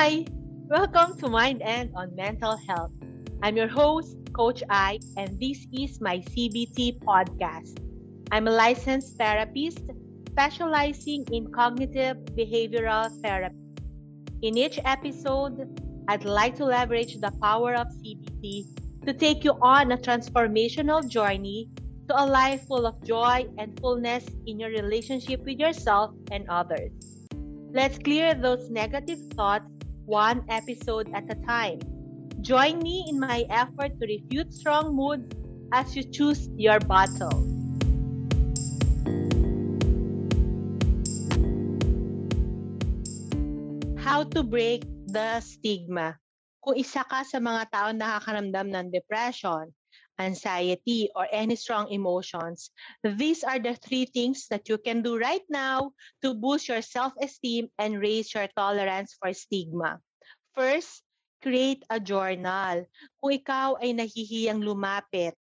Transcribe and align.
Hi, 0.00 0.24
welcome 0.66 1.18
to 1.18 1.28
Mind 1.28 1.60
and 1.60 1.90
on 1.94 2.16
Mental 2.16 2.56
Health. 2.56 2.90
I'm 3.42 3.54
your 3.54 3.68
host, 3.68 4.16
Coach 4.32 4.62
I, 4.70 4.98
and 5.18 5.38
this 5.38 5.66
is 5.74 6.00
my 6.00 6.20
CBT 6.20 7.00
podcast. 7.00 7.76
I'm 8.32 8.48
a 8.48 8.50
licensed 8.50 9.18
therapist 9.18 9.82
specializing 10.30 11.26
in 11.30 11.52
cognitive 11.52 12.16
behavioral 12.32 13.12
therapy. 13.20 13.54
In 14.40 14.56
each 14.56 14.80
episode, 14.86 15.68
I'd 16.08 16.24
like 16.24 16.54
to 16.56 16.64
leverage 16.64 17.20
the 17.20 17.32
power 17.42 17.74
of 17.74 17.88
CBT 17.88 19.04
to 19.04 19.12
take 19.12 19.44
you 19.44 19.52
on 19.60 19.92
a 19.92 19.98
transformational 19.98 21.06
journey 21.06 21.68
to 22.08 22.18
a 22.18 22.24
life 22.24 22.62
full 22.66 22.86
of 22.86 23.04
joy 23.04 23.46
and 23.58 23.78
fullness 23.78 24.24
in 24.46 24.58
your 24.58 24.70
relationship 24.70 25.44
with 25.44 25.58
yourself 25.58 26.14
and 26.30 26.48
others. 26.48 26.90
Let's 27.72 27.98
clear 27.98 28.32
those 28.34 28.70
negative 28.70 29.20
thoughts 29.34 29.70
one 30.10 30.42
episode 30.50 31.06
at 31.14 31.30
a 31.30 31.38
time. 31.46 31.78
Join 32.42 32.82
me 32.82 33.06
in 33.06 33.22
my 33.22 33.46
effort 33.46 33.94
to 34.02 34.04
refute 34.10 34.50
strong 34.50 34.98
moods 34.98 35.30
as 35.70 35.94
you 35.94 36.02
choose 36.02 36.50
your 36.58 36.82
battle. 36.82 37.46
How 44.02 44.26
to 44.34 44.42
break 44.42 44.82
the 45.06 45.38
stigma. 45.38 46.18
Kung 46.58 46.74
isa 46.74 47.06
ka 47.06 47.22
sa 47.22 47.38
mga 47.38 47.70
tao 47.70 47.88
nakakaramdam 47.94 48.66
ng 48.66 48.86
depression, 48.90 49.70
anxiety, 50.20 51.08
or 51.16 51.24
any 51.32 51.56
strong 51.56 51.88
emotions, 51.88 52.68
these 53.02 53.42
are 53.42 53.58
the 53.58 53.74
three 53.80 54.04
things 54.04 54.46
that 54.52 54.68
you 54.68 54.76
can 54.76 55.00
do 55.00 55.16
right 55.16 55.44
now 55.48 55.96
to 56.20 56.36
boost 56.36 56.68
your 56.68 56.84
self-esteem 56.84 57.72
and 57.80 57.96
raise 57.98 58.28
your 58.36 58.46
tolerance 58.52 59.16
for 59.16 59.32
stigma. 59.32 59.98
First, 60.52 61.00
create 61.40 61.82
a 61.88 61.96
journal. 61.96 62.84
Kung 63.16 63.32
ikaw 63.32 63.80
ay 63.80 63.96
nahihiyang 63.96 64.60
lumapit 64.60 65.32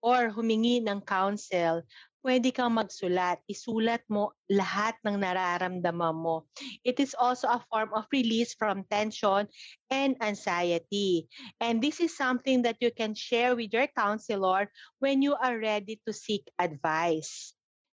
or 0.00 0.32
humingi 0.32 0.80
ng 0.80 1.04
counsel, 1.04 1.84
pwede 2.22 2.54
kang 2.54 2.78
magsulat. 2.78 3.42
Isulat 3.50 4.06
mo 4.06 4.32
lahat 4.48 4.96
ng 5.02 5.18
nararamdaman 5.18 6.14
mo. 6.14 6.46
It 6.86 7.02
is 7.02 7.12
also 7.18 7.50
a 7.50 7.62
form 7.68 7.90
of 7.92 8.06
release 8.14 8.54
from 8.54 8.86
tension 8.86 9.50
and 9.90 10.14
anxiety. 10.22 11.26
And 11.58 11.82
this 11.82 11.98
is 11.98 12.14
something 12.14 12.62
that 12.62 12.78
you 12.78 12.94
can 12.94 13.12
share 13.12 13.58
with 13.58 13.74
your 13.74 13.90
counselor 13.92 14.70
when 15.02 15.20
you 15.20 15.34
are 15.34 15.58
ready 15.58 16.00
to 16.06 16.14
seek 16.14 16.46
advice. 16.56 17.52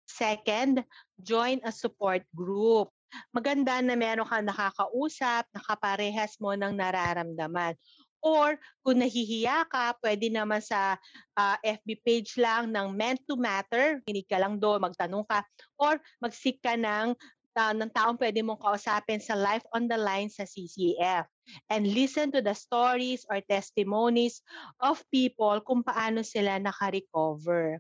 Second, 0.09 0.85
join 1.21 1.61
a 1.65 1.73
support 1.73 2.25
group. 2.33 2.89
Maganda 3.33 3.81
na 3.81 3.97
meron 3.97 4.25
kang 4.29 4.45
nakakausap, 4.45 5.49
nakaparehas 5.49 6.37
mo 6.37 6.53
ng 6.53 6.77
nararamdaman. 6.77 7.73
Or 8.19 8.59
kung 8.83 8.99
nahihiya 8.99 9.63
ka, 9.71 9.95
pwede 10.03 10.27
naman 10.27 10.59
sa 10.59 10.99
uh, 11.39 11.55
ah, 11.55 11.57
FB 11.63 12.03
page 12.03 12.31
lang 12.35 12.71
ng 12.75 12.91
Meant 12.91 13.23
to 13.27 13.39
Matter, 13.39 14.03
hinig 14.03 14.27
ka 14.27 14.39
lang 14.39 14.59
doon, 14.59 14.83
magtanong 14.83 15.23
ka, 15.23 15.43
or 15.79 15.99
mag-seek 16.19 16.59
ka 16.59 16.75
ng, 16.75 17.15
uh, 17.55 17.73
ng 17.75 17.91
taong 17.95 18.19
pwede 18.19 18.43
mong 18.43 18.59
kausapin 18.59 19.23
sa 19.23 19.39
Life 19.39 19.63
on 19.71 19.87
the 19.87 19.95
Line 19.95 20.27
sa 20.27 20.43
CCF. 20.43 21.27
And 21.71 21.87
listen 21.87 22.35
to 22.35 22.43
the 22.43 22.53
stories 22.53 23.23
or 23.31 23.39
testimonies 23.47 24.43
of 24.83 24.99
people 25.09 25.63
kung 25.63 25.81
paano 25.81 26.21
sila 26.21 26.59
naka-recover. 26.59 27.79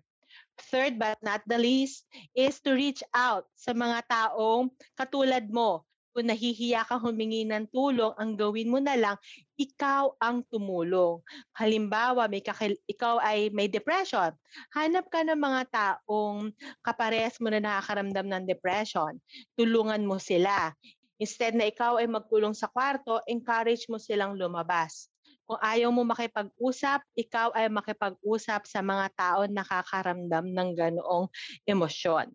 Third 0.71 0.99
but 0.99 1.19
not 1.23 1.43
the 1.47 1.59
least 1.59 2.03
is 2.35 2.59
to 2.67 2.75
reach 2.75 2.99
out 3.15 3.47
sa 3.55 3.71
mga 3.71 4.03
taong 4.07 4.71
katulad 4.95 5.47
mo 5.47 5.87
kung 6.19 6.27
nahihiya 6.27 6.83
kang 6.83 6.99
humingi 6.99 7.47
ng 7.47 7.71
tulong, 7.71 8.11
ang 8.19 8.35
gawin 8.35 8.67
mo 8.67 8.83
na 8.83 8.99
lang, 8.99 9.15
ikaw 9.55 10.19
ang 10.19 10.43
tumulong. 10.51 11.23
Halimbawa, 11.55 12.27
may 12.27 12.43
kakil- 12.43 12.75
ikaw 12.91 13.23
ay 13.23 13.47
may 13.55 13.71
depression. 13.71 14.35
Hanap 14.75 15.07
ka 15.07 15.23
ng 15.23 15.39
mga 15.39 15.71
taong 15.71 16.51
kaparehas 16.83 17.39
mo 17.39 17.47
na 17.47 17.63
nakakaramdam 17.63 18.27
ng 18.27 18.43
depression. 18.51 19.15
Tulungan 19.55 20.03
mo 20.03 20.19
sila. 20.19 20.75
Instead 21.23 21.55
na 21.55 21.71
ikaw 21.71 22.03
ay 22.03 22.11
magkulong 22.11 22.51
sa 22.51 22.67
kwarto, 22.67 23.23
encourage 23.23 23.87
mo 23.87 23.95
silang 23.95 24.35
lumabas. 24.35 25.07
Kung 25.47 25.63
ayaw 25.63 25.87
mo 25.87 26.03
makipag-usap, 26.03 26.99
ikaw 27.15 27.55
ay 27.55 27.71
makipag-usap 27.71 28.67
sa 28.67 28.83
mga 28.83 29.07
tao 29.15 29.47
nakakaramdam 29.47 30.51
ng 30.51 30.69
ganoong 30.75 31.31
emosyon. 31.63 32.27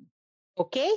Okay? 0.57 0.89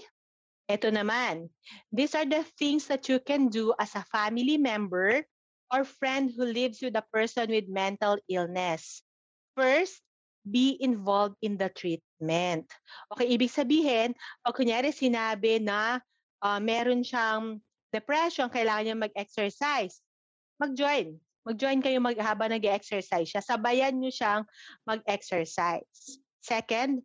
Ito 0.67 0.91
naman, 0.91 1.47
these 1.95 2.11
are 2.11 2.27
the 2.27 2.43
things 2.59 2.91
that 2.91 3.07
you 3.07 3.23
can 3.23 3.47
do 3.47 3.71
as 3.79 3.95
a 3.95 4.03
family 4.11 4.59
member 4.59 5.23
or 5.71 5.87
friend 5.87 6.27
who 6.27 6.43
lives 6.43 6.83
with 6.83 6.95
a 6.99 7.07
person 7.11 7.47
with 7.51 7.71
mental 7.71 8.19
illness. 8.27 8.99
First, 9.55 10.03
be 10.43 10.75
involved 10.79 11.39
in 11.39 11.55
the 11.55 11.71
treatment. 11.71 12.67
Okay, 13.11 13.27
ibig 13.31 13.51
sabihin, 13.51 14.15
pag 14.43 14.55
kunyari 14.55 14.91
sinabi 14.91 15.59
na 15.63 16.03
uh, 16.43 16.59
meron 16.59 17.03
siyang 17.03 17.59
depression, 17.91 18.51
kailangan 18.51 18.83
niya 18.83 18.97
mag-exercise, 19.07 19.99
mag-join. 20.59 21.15
Mag-join 21.47 21.79
kayo 21.79 22.03
mag 22.03 22.19
habang 22.19 22.51
nag-exercise 22.51 23.27
siya. 23.31 23.39
Sabayan 23.39 23.95
niyo 23.95 24.11
siyang 24.11 24.43
mag-exercise. 24.83 26.19
Second, 26.43 27.03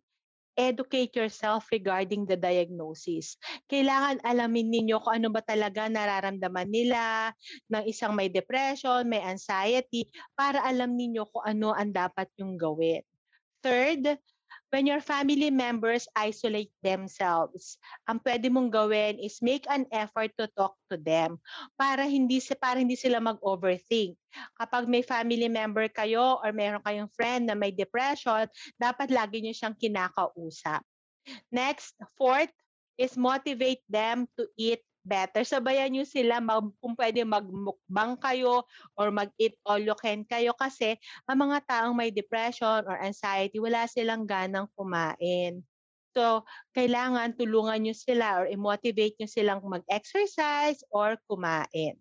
educate 0.53 1.13
yourself 1.17 1.67
regarding 1.73 2.25
the 2.25 2.37
diagnosis. 2.37 3.37
Kailangan 3.69 4.21
alamin 4.21 4.69
ninyo 4.69 5.01
kung 5.01 5.21
ano 5.21 5.27
ba 5.33 5.41
talaga 5.41 5.89
nararamdaman 5.89 6.69
nila 6.69 7.33
ng 7.69 7.83
isang 7.89 8.13
may 8.13 8.29
depression, 8.29 9.05
may 9.09 9.21
anxiety, 9.21 10.07
para 10.37 10.61
alam 10.61 10.93
ninyo 10.93 11.25
kung 11.29 11.43
ano 11.45 11.73
ang 11.73 11.91
dapat 11.91 12.29
yung 12.37 12.57
gawin. 12.57 13.01
Third, 13.63 14.19
when 14.73 14.89
your 14.89 15.05
family 15.05 15.53
members 15.53 16.09
isolate 16.17 16.73
themselves, 16.81 17.77
ang 18.09 18.17
pwede 18.25 18.49
mong 18.49 18.73
gawin 18.73 19.21
is 19.21 19.37
make 19.45 19.69
an 19.69 19.85
effort 19.93 20.33
to 20.33 20.49
talk 20.57 20.73
to 20.89 20.97
them 20.97 21.37
para 21.77 22.09
hindi 22.09 22.41
para 22.57 22.81
hindi 22.81 22.97
sila 22.97 23.21
mag-overthink. 23.21 24.17
Kapag 24.57 24.89
may 24.89 25.05
family 25.05 25.45
member 25.45 25.85
kayo 25.93 26.41
or 26.41 26.49
meron 26.49 26.81
kayong 26.81 27.13
friend 27.13 27.45
na 27.45 27.53
may 27.53 27.69
depression, 27.69 28.49
dapat 28.81 29.13
lagi 29.13 29.45
niyo 29.45 29.53
siyang 29.53 29.77
kinakausap. 29.77 30.81
Next, 31.53 31.93
fourth 32.17 32.51
is 32.97 33.13
motivate 33.13 33.85
them 33.85 34.25
to 34.33 34.49
eat 34.57 34.81
better. 35.03 35.43
Sabayan 35.43 35.91
nyo 35.91 36.07
sila 36.07 36.39
mag, 36.39 36.71
kung 36.79 36.95
pwede 36.95 37.21
magmukbang 37.27 38.15
kayo 38.17 38.63
or 38.95 39.11
mag-eat 39.11 39.53
all 39.67 39.79
you 39.79 39.95
can 39.99 40.23
kayo 40.23 40.55
kasi 40.55 40.95
ang 41.27 41.43
mga 41.43 41.61
taong 41.67 41.95
may 41.95 42.09
depression 42.09 42.87
or 42.87 42.97
anxiety, 43.03 43.59
wala 43.59 43.85
silang 43.85 44.23
ganang 44.23 44.71
kumain. 44.73 45.61
So, 46.15 46.47
kailangan 46.77 47.35
tulungan 47.35 47.83
nyo 47.83 47.95
sila 47.95 48.41
or 48.41 48.45
i-motivate 48.47 49.19
nyo 49.19 49.27
silang 49.27 49.61
mag-exercise 49.65 50.81
or 50.89 51.19
kumain. 51.27 51.99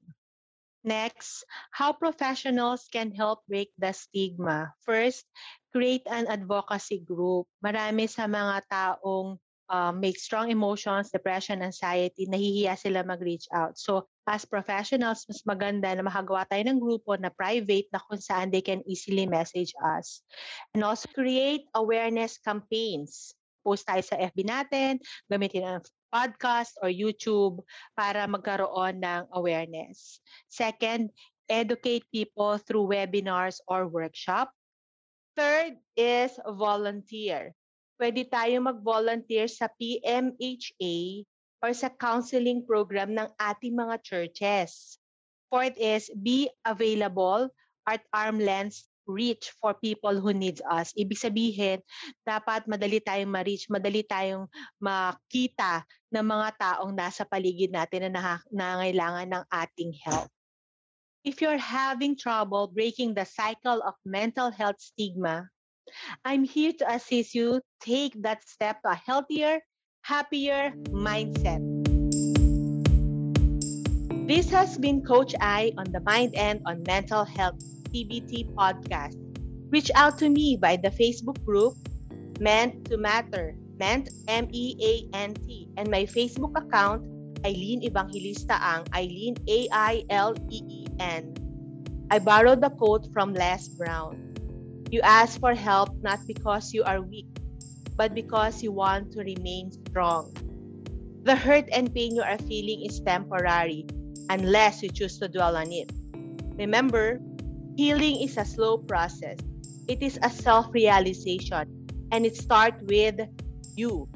Next, 0.82 1.46
how 1.70 1.94
professionals 1.94 2.90
can 2.90 3.14
help 3.14 3.46
break 3.46 3.70
the 3.78 3.94
stigma. 3.94 4.74
First, 4.82 5.22
create 5.70 6.02
an 6.10 6.26
advocacy 6.26 6.98
group. 7.00 7.46
Marami 7.62 8.10
sa 8.10 8.26
mga 8.26 8.66
taong 8.66 9.38
um, 9.72 10.04
make 10.04 10.20
strong 10.20 10.52
emotions, 10.52 11.08
depression, 11.08 11.64
anxiety, 11.64 12.28
nahihiya 12.28 12.76
sila 12.76 13.00
mag-reach 13.02 13.48
out. 13.56 13.80
So, 13.80 14.04
as 14.28 14.44
professionals, 14.44 15.24
mas 15.24 15.40
maganda 15.48 15.88
na 15.96 16.04
makagawa 16.04 16.44
tayo 16.44 16.60
ng 16.68 16.76
grupo 16.78 17.16
na 17.16 17.32
private 17.32 17.88
na 17.88 17.98
kung 18.04 18.20
saan 18.20 18.52
they 18.52 18.60
can 18.60 18.84
easily 18.84 19.24
message 19.24 19.72
us. 19.80 20.20
And 20.76 20.84
also 20.84 21.08
create 21.16 21.64
awareness 21.72 22.36
campaigns. 22.36 23.32
Post 23.64 23.88
tayo 23.88 24.04
sa 24.04 24.20
FB 24.20 24.44
natin, 24.44 25.00
gamitin 25.32 25.64
ang 25.64 25.82
podcast 26.12 26.76
or 26.84 26.92
YouTube 26.92 27.64
para 27.96 28.28
magkaroon 28.28 29.00
ng 29.00 29.32
awareness. 29.32 30.20
Second, 30.52 31.08
educate 31.48 32.04
people 32.12 32.60
through 32.60 32.92
webinars 32.92 33.56
or 33.64 33.88
workshop. 33.88 34.52
Third 35.32 35.80
is 35.96 36.36
volunteer 36.44 37.56
pwede 38.02 38.26
tayo 38.26 38.58
mag-volunteer 38.58 39.46
sa 39.46 39.70
PMHA 39.78 41.22
or 41.62 41.70
sa 41.70 41.86
counseling 41.86 42.66
program 42.66 43.14
ng 43.14 43.30
ating 43.38 43.78
mga 43.78 44.02
churches. 44.02 44.98
Fourth 45.46 45.78
is 45.78 46.10
be 46.10 46.50
available 46.66 47.46
at 47.86 48.02
arm 48.10 48.42
length 48.42 48.82
reach 49.06 49.54
for 49.62 49.78
people 49.78 50.18
who 50.18 50.34
needs 50.34 50.58
us. 50.66 50.90
Ibig 50.98 51.14
sabihin, 51.14 51.78
dapat 52.26 52.66
madali 52.66 52.98
tayong 52.98 53.30
ma-reach, 53.30 53.70
madali 53.70 54.02
tayong 54.02 54.50
makita 54.82 55.86
ng 56.10 56.26
mga 56.26 56.48
taong 56.58 56.90
nasa 56.90 57.22
paligid 57.22 57.70
natin 57.70 58.10
na 58.10 58.42
nangailangan 58.50 59.30
ng 59.30 59.44
ating 59.46 59.94
help. 60.02 60.26
If 61.22 61.38
you're 61.38 61.60
having 61.60 62.18
trouble 62.18 62.66
breaking 62.66 63.14
the 63.14 63.26
cycle 63.26 63.78
of 63.86 63.94
mental 64.02 64.50
health 64.50 64.82
stigma, 64.82 65.46
I'm 66.24 66.44
here 66.44 66.72
to 66.78 66.92
assist 66.92 67.34
you 67.34 67.60
take 67.80 68.14
that 68.22 68.46
step 68.48 68.82
to 68.82 68.90
a 68.90 68.94
healthier, 68.94 69.60
happier 70.02 70.72
mindset. 70.90 71.60
This 74.26 74.48
has 74.50 74.78
been 74.78 75.02
Coach 75.02 75.34
I 75.40 75.72
on 75.76 75.90
the 75.90 76.00
Mind 76.00 76.34
and 76.36 76.62
on 76.66 76.82
Mental 76.86 77.24
Health 77.24 77.58
CBT 77.90 78.54
podcast. 78.54 79.18
Reach 79.70 79.90
out 79.94 80.18
to 80.18 80.30
me 80.30 80.56
by 80.56 80.76
the 80.76 80.90
Facebook 80.90 81.42
group 81.44 81.74
Meant 82.38 82.86
to 82.86 82.96
Matter, 82.96 83.54
Meant 83.78 84.10
M 84.28 84.48
E 84.52 84.76
A 84.80 85.16
N 85.16 85.34
T, 85.34 85.68
and 85.76 85.90
my 85.90 86.04
Facebook 86.04 86.56
account 86.56 87.02
Eileen 87.44 87.82
Evangelista 87.82 88.54
Ang, 88.62 88.86
Eileen 88.94 89.36
A 89.48 89.68
I 89.72 90.04
L 90.10 90.34
E 90.50 90.62
E 90.68 90.86
N. 91.00 91.34
I 92.10 92.18
borrowed 92.18 92.60
the 92.60 92.70
quote 92.70 93.12
from 93.12 93.34
Les 93.34 93.68
Brown. 93.68 94.31
You 94.92 95.00
ask 95.00 95.40
for 95.40 95.54
help 95.54 95.88
not 96.04 96.20
because 96.28 96.74
you 96.76 96.84
are 96.84 97.00
weak, 97.00 97.24
but 97.96 98.12
because 98.12 98.62
you 98.62 98.72
want 98.72 99.10
to 99.16 99.24
remain 99.24 99.72
strong. 99.72 100.36
The 101.24 101.34
hurt 101.34 101.64
and 101.72 101.88
pain 101.88 102.14
you 102.14 102.20
are 102.20 102.36
feeling 102.36 102.84
is 102.84 103.00
temporary 103.00 103.86
unless 104.28 104.82
you 104.82 104.90
choose 104.90 105.16
to 105.20 105.28
dwell 105.28 105.56
on 105.56 105.72
it. 105.72 105.88
Remember, 106.60 107.24
healing 107.74 108.20
is 108.20 108.36
a 108.36 108.44
slow 108.44 108.84
process. 108.84 109.38
It 109.88 110.02
is 110.02 110.18
a 110.20 110.28
self-realization 110.28 111.88
and 112.12 112.26
it 112.26 112.36
starts 112.36 112.84
with 112.84 113.16
you. 113.74 114.06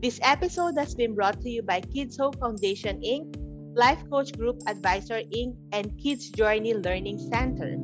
This 0.00 0.18
episode 0.22 0.78
has 0.78 0.94
been 0.94 1.14
brought 1.14 1.42
to 1.42 1.50
you 1.50 1.60
by 1.60 1.82
Kids 1.82 2.16
Hope 2.16 2.40
Foundation 2.40 3.04
Inc., 3.04 3.36
Life 3.76 4.00
Coach 4.08 4.32
Group 4.32 4.62
Advisor 4.66 5.20
Inc., 5.28 5.60
and 5.72 5.92
Kids 6.00 6.30
Journey 6.30 6.72
Learning 6.72 7.18
Center. 7.18 7.76